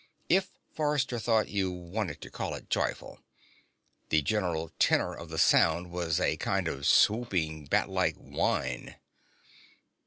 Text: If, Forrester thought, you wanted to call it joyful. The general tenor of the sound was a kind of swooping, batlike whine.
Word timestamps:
If, 0.29 0.49
Forrester 0.73 1.19
thought, 1.19 1.49
you 1.49 1.69
wanted 1.71 2.21
to 2.21 2.31
call 2.31 2.55
it 2.55 2.71
joyful. 2.71 3.19
The 4.09 4.23
general 4.23 4.71
tenor 4.79 5.13
of 5.13 5.29
the 5.29 5.37
sound 5.37 5.91
was 5.91 6.19
a 6.19 6.37
kind 6.37 6.67
of 6.67 6.87
swooping, 6.87 7.65
batlike 7.67 8.15
whine. 8.15 8.95